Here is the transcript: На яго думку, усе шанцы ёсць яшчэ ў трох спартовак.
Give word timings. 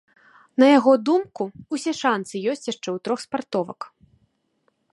На 0.61 0.67
яго 0.77 0.93
думку, 1.09 1.43
усе 1.77 1.91
шанцы 2.01 2.35
ёсць 2.53 2.65
яшчэ 2.73 2.85
ў 2.85 2.97
трох 3.09 3.19
спартовак. 3.25 3.79